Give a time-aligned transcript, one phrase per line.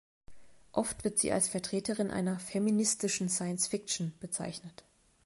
[0.71, 4.83] Oft wird sie als Vertreterin einer „feministischen Science-Fiction“ bezeichnet.